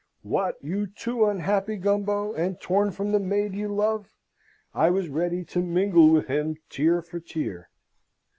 [0.23, 4.09] What, you too unhappy, Gumbo, and torn from the maid you love?
[4.73, 7.69] I was ready to mingle with him tear for tear.